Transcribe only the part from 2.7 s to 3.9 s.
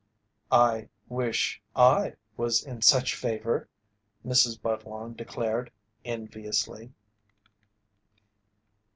such favour,"